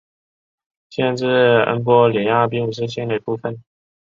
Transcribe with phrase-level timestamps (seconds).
[0.89, 3.61] 县治恩波里亚并不是县的一部分。